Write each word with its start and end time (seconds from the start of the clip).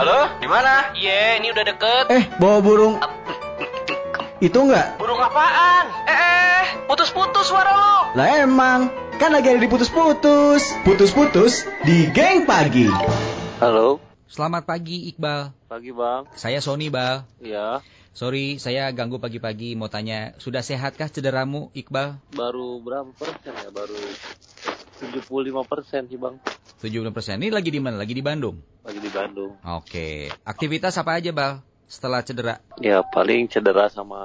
Halo, 0.00 0.18
di 0.40 0.48
mana? 0.48 0.96
Iya, 0.96 1.44
ini 1.44 1.52
udah 1.52 1.60
deket. 1.60 2.04
Eh, 2.08 2.24
bawa 2.40 2.64
burung. 2.64 2.96
Itu 4.40 4.64
enggak? 4.64 4.96
Burung 4.96 5.20
apaan? 5.20 5.92
Eh, 6.08 6.16
eh, 6.16 6.64
putus-putus 6.88 7.52
suara 7.52 7.68
lo. 7.68 8.16
Lah 8.16 8.40
emang, 8.40 8.88
kan 9.20 9.28
lagi 9.28 9.52
ada 9.52 9.60
di 9.60 9.68
putus-putus. 9.68 10.64
Putus-putus 10.88 11.68
di 11.84 12.08
geng 12.08 12.48
pagi. 12.48 12.88
Halo, 13.60 14.00
Selamat 14.24 14.64
pagi 14.64 15.12
Iqbal. 15.12 15.52
pagi 15.68 15.92
bang. 15.92 16.32
Saya 16.32 16.64
Sony 16.64 16.88
Bal. 16.88 17.28
Ya, 17.44 17.84
Sorry, 18.16 18.56
saya 18.56 18.88
ganggu 18.88 19.20
pagi-pagi 19.20 19.76
mau 19.76 19.92
tanya, 19.92 20.32
sudah 20.40 20.64
sehatkah 20.64 21.12
cederamu 21.12 21.68
Iqbal? 21.76 22.16
baru 22.32 22.80
berapa 22.80 23.12
persen 23.12 23.52
ya? 23.52 23.68
Baru 23.68 24.00
75 24.96 25.60
persen 25.68 26.08
sih 26.08 26.16
bang. 26.16 26.40
70%. 26.78 27.10
Ini 27.36 27.50
lagi 27.50 27.70
di 27.70 27.80
mana? 27.82 27.98
Lagi 27.98 28.14
di 28.14 28.22
Bandung. 28.22 28.62
Lagi 28.82 28.98
di 28.98 29.10
Bandung. 29.10 29.58
Oke. 29.66 30.30
Aktivitas 30.42 30.94
apa 30.94 31.18
aja, 31.18 31.34
Bal? 31.34 31.60
Setelah 31.88 32.20
cedera. 32.20 32.60
Ya 32.84 33.00
paling 33.00 33.48
cedera 33.48 33.88
sama 33.88 34.20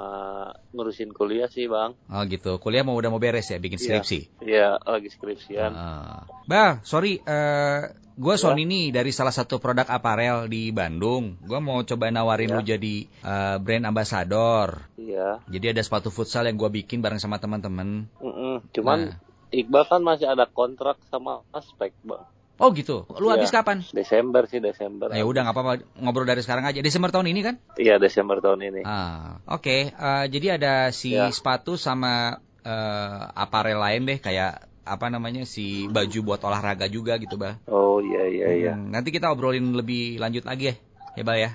ngurusin 0.75 1.15
kuliah 1.15 1.47
sih 1.47 1.63
bang. 1.65 1.95
Oh 2.11 2.19
gitu. 2.27 2.59
Kuliah 2.59 2.83
mau 2.83 2.91
udah 2.91 3.07
mau 3.07 3.23
beres 3.23 3.47
ya, 3.47 3.55
bikin 3.55 3.79
Iya. 3.79 3.85
skripsi. 4.03 4.19
Ya 4.43 4.75
lagi 4.83 5.07
skripsian. 5.07 5.71
Ah. 5.71 6.27
Bal, 6.43 6.83
sorry, 6.83 7.23
eh 7.23 7.95
gue 8.19 8.35
Ya. 8.35 8.41
Sony 8.43 8.67
nih 8.67 8.91
dari 8.91 9.15
salah 9.15 9.31
satu 9.31 9.63
produk 9.63 9.87
aparel 9.87 10.51
di 10.51 10.75
Bandung. 10.75 11.39
Gue 11.39 11.63
mau 11.63 11.79
coba 11.81 12.11
nawarin 12.11 12.51
Ya. 12.51 12.55
lu 12.59 12.61
jadi 12.67 12.95
eh, 13.07 13.55
brand 13.63 13.87
ambassador. 13.87 14.83
Iya. 14.99 15.39
Jadi 15.47 15.65
ada 15.71 15.81
sepatu 15.81 16.11
futsal 16.11 16.43
yang 16.45 16.59
gue 16.59 16.83
bikin 16.83 16.99
bareng 16.99 17.17
sama 17.17 17.39
teman-teman. 17.39 18.11
Mm-mm. 18.19 18.59
Cuman 18.75 18.99
Nah. 19.07 19.31
Iqbal 19.53 19.85
kan 19.85 20.01
masih 20.01 20.27
ada 20.27 20.49
kontrak 20.49 20.99
sama 21.07 21.47
aspek 21.55 21.95
bang. 22.03 22.27
Oh 22.55 22.69
gitu. 22.69 23.09
Lu 23.09 23.27
Iya. 23.27 23.33
habis 23.35 23.49
kapan? 23.49 23.81
Desember 23.89 24.45
sih 24.45 24.57
Desember. 24.57 25.09
Ya 25.09 25.25
udah 25.25 25.41
nggak 25.41 25.55
apa-apa 25.55 25.73
ngobrol 25.97 26.23
dari 26.23 26.39
sekarang 26.39 26.63
aja. 26.63 26.79
Desember 26.79 27.09
tahun 27.09 27.33
ini 27.33 27.41
kan? 27.41 27.55
Iya 27.75 27.97
Desember 27.97 28.37
tahun 28.39 28.61
ini. 28.63 28.81
Ah, 28.83 29.41
oke. 29.47 29.89
Eh, 29.89 30.25
jadi 30.29 30.55
ada 30.55 30.73
si 30.89 31.11
Ya. 31.11 31.29
sepatu 31.29 31.75
sama 31.75 32.37
eh, 32.61 33.19
aparel 33.35 33.75
lain 33.75 34.07
deh 34.07 34.17
kayak 34.17 34.55
apa 34.83 35.07
namanya 35.07 35.43
si 35.43 35.87
baju 35.87 36.19
buat 36.23 36.41
olahraga 36.43 36.87
juga 36.87 37.15
gitu, 37.17 37.35
Bal. 37.35 37.59
Oh 37.67 37.99
iya 37.99 38.23
iya 38.25 38.47
iya. 38.53 38.73
Hmm, 38.73 38.87
nanti 38.87 39.09
kita 39.09 39.27
obrolin 39.27 39.73
lebih 39.73 40.15
lanjut 40.15 40.43
lagi 40.43 40.71
ya. 40.71 40.75
Ya, 41.13 41.23
Bal 41.23 41.37
ya. 41.37 41.51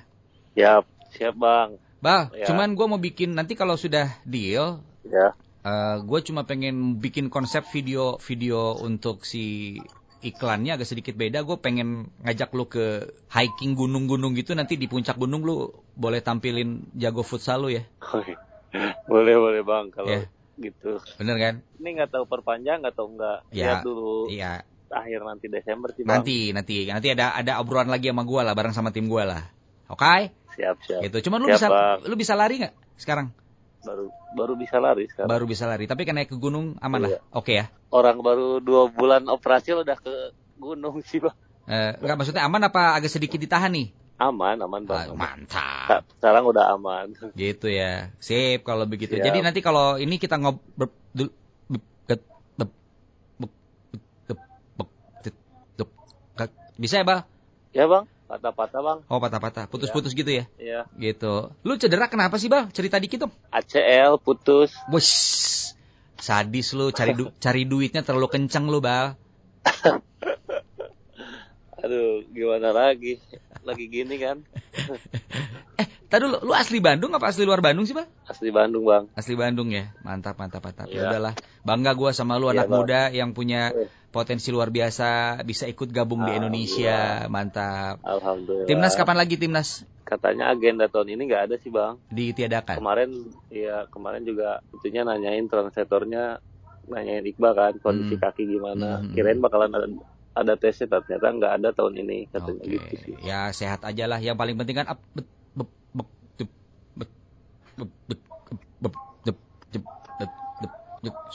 Siap 0.53 0.85
siap 1.11 1.35
bang. 1.35 1.81
Bal, 1.99 2.29
Ya. 2.31 2.45
cuman 2.45 2.75
gua 2.75 2.87
mau 2.87 3.01
bikin 3.01 3.33
nanti 3.33 3.55
kalau 3.55 3.75
sudah 3.75 4.21
deal 4.23 4.85
Ya. 5.03 5.33
eh 5.63 5.97
gue 5.99 6.21
cuma 6.23 6.45
pengen 6.45 7.01
bikin 7.01 7.27
konsep 7.29 7.65
video-video 7.65 8.77
untuk 8.79 9.25
si 9.25 9.77
iklannya 10.21 10.75
agak 10.75 10.89
sedikit 10.89 11.15
beda. 11.15 11.47
Gue 11.47 11.59
pengen 11.59 12.11
ngajak 12.23 12.51
lu 12.55 12.67
ke 12.67 13.15
hiking 13.31 13.79
gunung-gunung 13.79 14.35
gitu. 14.35 14.55
Nanti 14.55 14.75
di 14.75 14.91
puncak 14.91 15.15
gunung 15.17 15.47
lu 15.47 15.71
boleh 15.95 16.19
tampilin 16.21 16.91
jago 16.95 17.23
futsal 17.23 17.67
lu 17.67 17.71
ya. 17.75 17.85
boleh 19.09 19.35
boleh 19.39 19.63
bang 19.65 19.87
kalau 19.95 20.09
Ya. 20.11 20.21
gitu. 20.59 20.99
Bener 21.17 21.37
kan? 21.39 21.55
Ini 21.79 21.89
nggak 22.03 22.11
tahu 22.13 22.25
perpanjang 22.27 22.83
nggak 22.83 22.95
tahu 22.99 23.15
nggak. 23.17 23.39
Ya. 23.55 23.65
Lihat 23.79 23.83
dulu 23.87 24.29
Iya. 24.29 24.67
akhir 24.89 25.21
nanti 25.25 25.47
Desember 25.53 25.93
sih 25.95 26.03
bang. 26.03 26.21
Nanti, 26.21 26.39
nanti, 26.53 26.77
nanti 26.89 27.09
ada 27.13 27.37
ada 27.37 27.61
obrolan 27.61 27.89
lagi 27.93 28.09
sama 28.09 28.25
gua 28.25 28.43
lah, 28.45 28.57
bareng 28.57 28.73
sama 28.75 28.89
tim 28.93 29.07
gua 29.07 29.25
lah. 29.29 29.43
Oke? 29.89 30.33
Siap 30.59 30.77
siap. 30.85 31.01
Gitu. 31.07 31.31
Cuman 31.31 31.39
lu 31.45 31.49
Siap, 31.53 31.57
bisa 31.61 31.69
Bang. 31.71 31.99
lu 32.09 32.15
bisa 32.19 32.35
lari 32.35 32.55
nggak 32.61 32.75
sekarang? 32.99 33.31
Baru 33.89 34.13
baru 34.37 34.53
bisa 34.61 34.77
lari 34.77 35.09
sekarang. 35.09 35.33
Baru 35.33 35.45
bisa 35.49 35.65
lari, 35.65 35.89
tapi 35.89 36.05
kan 36.05 36.21
naik 36.21 36.29
ke 36.29 36.37
gunung 36.37 36.77
aman 36.85 37.09
lah. 37.09 37.11
Iya. 37.17 37.21
Oke 37.33 37.53
ya. 37.57 37.65
Orang 37.89 38.21
baru 38.21 38.61
dua 38.61 38.93
bulan 38.93 39.25
operasi 39.33 39.73
udah 39.73 39.97
ke 39.97 40.13
gunung 40.61 41.01
sih 41.09 41.25
bang. 41.25 41.33
Eh, 41.69 41.93
enggak 42.05 42.17
maksudnya 42.21 42.45
aman 42.45 42.69
apa 42.69 42.97
agak 43.01 43.09
sedikit 43.09 43.41
ditahan 43.41 43.73
nih? 43.73 43.89
Aman 44.21 44.61
aman 44.61 44.83
Ah, 44.93 45.09
bang. 45.09 45.17
mantap. 45.17 46.03
Sekarang 46.21 46.45
udah 46.45 46.77
aman. 46.77 47.17
Gitu 47.41 47.73
ya. 47.73 48.13
Sip 48.21 48.61
kalau 48.69 48.85
begitu. 48.85 49.17
Siap. 49.17 49.25
Jadi 49.25 49.39
nanti 49.41 49.61
kalau 49.65 49.97
ini 49.97 50.21
kita 50.21 50.37
ngobrol 50.37 50.93
bisa 56.79 57.03
ya, 57.03 57.05
Bal? 57.05 57.21
Ya 57.75 57.85
bang. 57.91 58.07
Patah-patah 58.29 58.81
bang. 58.81 58.99
Oh, 59.09 59.19
patah-patah. 59.19 59.65
Putus-putus 59.67 60.13
gitu 60.13 60.29
ya? 60.29 60.45
Ya. 60.55 60.85
Gitu. 60.95 61.49
Lu 61.65 61.75
cedera 61.75 62.07
kenapa 62.07 62.37
sih, 62.37 62.47
Bal? 62.47 62.69
Cerita 62.71 62.97
dikit 62.97 63.25
dong. 63.25 63.33
ACL 63.49 64.21
putus. 64.21 64.77
Wes, 64.87 65.09
sadis 66.17 66.77
lu 66.77 66.93
cari 66.93 67.17
du- 67.17 67.33
cari 67.45 67.65
duitnya 67.65 68.05
terlalu 68.05 68.29
kenceng 68.29 68.69
lu, 68.69 68.79
Bal. 68.79 69.17
Aduh 71.79 72.27
gimana 72.29 72.69
lagi. 72.71 73.17
Lagi 73.65 73.87
gini 73.87 74.17
kan. 74.19 74.45
Eh, 75.79 75.87
tadi 76.11 76.27
lu, 76.27 76.43
lu 76.43 76.51
asli 76.51 76.83
Bandung 76.83 77.15
apa 77.15 77.31
asli 77.31 77.47
luar 77.47 77.63
Bandung 77.63 77.87
sih, 77.87 77.95
Bal? 77.95 78.03
Asli 78.27 78.51
Bandung 78.51 78.83
bang. 78.83 79.07
Asli 79.15 79.39
Bandung 79.39 79.71
ya. 79.71 79.95
Mantap, 80.03 80.35
mantap, 80.35 80.59
mantap. 80.59 80.91
Ya 80.91 80.91
Iya. 80.91 81.03
udahlah. 81.07 81.35
Bangga 81.69 81.93
gua 81.93 82.11
sama 82.11 82.41
lu 82.41 82.49
Iya, 82.49 82.65
anak 82.65 82.67
Bang. 82.67 82.79
muda 82.81 83.01
yang 83.13 83.31
punya 83.31 83.69
Eh. 83.71 83.89
potensi 84.09 84.49
luar 84.49 84.73
biasa, 84.73 85.37
bisa 85.45 85.69
ikut 85.69 85.93
gabung 85.93 86.25
di 86.25 86.33
Indonesia. 86.33 87.29
Mantap. 87.29 88.01
Alhamdulillah. 88.01 88.65
Timnas 88.65 88.97
kapan 88.97 89.17
lagi 89.21 89.37
timnas? 89.37 89.85
Katanya 90.03 90.49
agenda 90.49 90.89
tahun 90.89 91.13
ini 91.13 91.29
nggak 91.29 91.43
ada 91.53 91.57
sih 91.59 91.69
bang. 91.69 92.01
Ditiadakan. 92.09 92.81
Kemarin 92.81 93.11
ya 93.53 93.85
kemarin 93.87 94.25
juga 94.25 94.65
tentunya 94.73 95.05
nanyain 95.05 95.45
translatornya 95.47 96.41
nanyain 96.89 97.21
Iqbal 97.23 97.53
kan 97.53 97.73
kondisi 97.79 98.17
Hmm. 98.17 98.25
kaki 98.25 98.49
gimana. 98.49 99.05
Hmm. 99.05 99.13
Kirain 99.13 99.37
bakalan 99.39 99.69
ada 99.69 99.87
ada 100.33 100.55
tesnya 100.57 100.89
ternyata 100.89 101.29
nggak 101.29 101.53
ada 101.61 101.69
tahun 101.77 101.95
ini 102.01 102.19
katanya 102.33 102.63
Oke. 102.65 102.73
gitu 102.73 102.95
sih. 103.05 103.15
Ya 103.21 103.53
sehat 103.53 103.85
aja 103.85 104.09
lah. 104.09 104.17
Yang 104.17 104.41
paling 104.41 104.57
penting 104.57 104.81
kan 104.81 104.89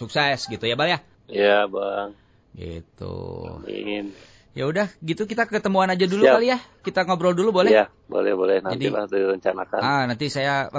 sukses 0.03 0.45
gitu 0.51 0.63
ya, 0.67 0.75
Bal 0.75 0.91
ya. 0.91 0.99
Ya 1.31 1.65
bang. 1.65 2.11
Gitu. 2.53 3.15
Amin. 3.63 4.11
Ya 4.53 4.69
udah, 4.69 4.85
gitu 5.01 5.25
kita 5.25 5.49
ketemuan 5.49 5.89
aja 5.89 6.05
dulu 6.05 6.29
Siap. 6.29 6.35
kali 6.37 6.53
ya. 6.53 6.59
Kita 6.85 7.09
ngobrol 7.09 7.33
dulu 7.33 7.49
boleh? 7.49 7.73
Ya 7.73 7.89
boleh 8.05 8.37
boleh 8.37 8.61
nanti 8.61 8.85
Jadi- 8.85 8.93
lah 8.93 9.09
direncanakan. 9.09 9.79
Ah, 9.81 10.03
nanti 10.05 10.29
saya 10.29 10.69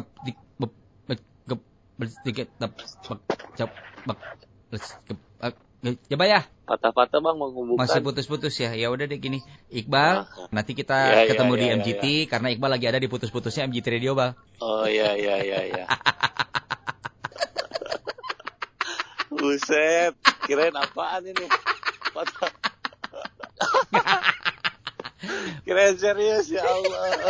eh, 5.85 5.97
ya, 6.09 6.17
ya. 6.17 6.41
Patah-patah 6.65 7.21
bang 7.21 7.37
menghubungkan. 7.37 7.85
Masih 7.85 8.01
putus-putus 8.01 8.57
ya. 8.57 8.73
Ya 8.73 8.89
udah 8.89 9.05
deh 9.05 9.21
gini. 9.21 9.45
Iqbal, 9.69 10.25
nanti 10.49 10.73
kita 10.73 10.97
Ya, 11.13 11.29
ya, 11.29 11.37
ketemu 11.37 11.53
ya, 11.53 11.61
di 11.61 11.67
ya, 11.67 11.75
MGT 11.77 12.05
karena 12.33 12.49
Iqbal 12.55 12.71
lagi 12.73 12.87
ada 12.89 12.97
di 12.97 13.09
putus-putusnya 13.11 13.69
MGT 13.69 14.01
Radio, 14.01 14.17
Bal. 14.17 14.33
Oh 14.65 14.89
iya 14.89 15.13
iya 15.13 15.45
iya 15.45 15.61
iya. 15.69 15.85
Buset, 19.45 20.17
kirain 20.49 20.73
apaan 20.73 21.21
ini? 21.29 21.45
Kirain 25.69 26.01
serius 26.01 26.49
ya 26.49 26.65
Allah. 26.65 27.29